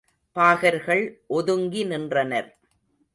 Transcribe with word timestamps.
பாகர்கள் 0.35 1.03
ஒதுங்கி 1.27 1.83
நின்றனர். 1.83 2.49